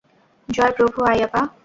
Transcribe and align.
জয় 0.49 0.73
প্রভু 0.77 0.99
আইয়াপা! 1.11 1.41